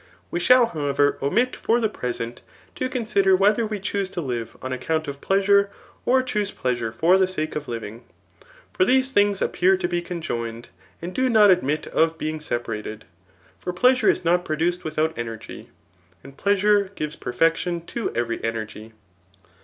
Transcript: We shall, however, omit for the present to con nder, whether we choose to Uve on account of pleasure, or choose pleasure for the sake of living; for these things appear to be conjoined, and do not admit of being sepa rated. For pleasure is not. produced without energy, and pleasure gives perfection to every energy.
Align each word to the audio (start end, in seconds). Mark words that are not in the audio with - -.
We 0.31 0.39
shall, 0.39 0.65
however, 0.65 1.19
omit 1.21 1.55
for 1.55 1.79
the 1.79 1.87
present 1.87 2.41
to 2.73 2.89
con 2.89 3.03
nder, 3.05 3.35
whether 3.37 3.67
we 3.67 3.79
choose 3.79 4.09
to 4.09 4.19
Uve 4.19 4.57
on 4.59 4.73
account 4.73 5.07
of 5.07 5.21
pleasure, 5.21 5.69
or 6.07 6.23
choose 6.23 6.49
pleasure 6.49 6.91
for 6.91 7.19
the 7.19 7.27
sake 7.27 7.55
of 7.55 7.67
living; 7.67 8.03
for 8.73 8.83
these 8.83 9.11
things 9.11 9.43
appear 9.43 9.77
to 9.77 9.87
be 9.87 10.01
conjoined, 10.01 10.69
and 11.03 11.13
do 11.13 11.29
not 11.29 11.51
admit 11.51 11.85
of 11.85 12.17
being 12.17 12.39
sepa 12.39 12.69
rated. 12.69 13.05
For 13.59 13.73
pleasure 13.73 14.09
is 14.09 14.25
not. 14.25 14.43
produced 14.43 14.83
without 14.83 15.15
energy, 15.15 15.69
and 16.23 16.35
pleasure 16.35 16.91
gives 16.95 17.15
perfection 17.15 17.85
to 17.85 18.11
every 18.15 18.43
energy. 18.43 18.93